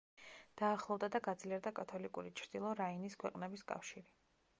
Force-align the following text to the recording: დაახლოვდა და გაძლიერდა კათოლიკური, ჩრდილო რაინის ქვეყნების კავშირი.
დაახლოვდა 0.59 1.09
და 1.15 1.19
გაძლიერდა 1.27 1.71
კათოლიკური, 1.79 2.31
ჩრდილო 2.41 2.71
რაინის 2.81 3.19
ქვეყნების 3.25 3.67
კავშირი. 3.73 4.09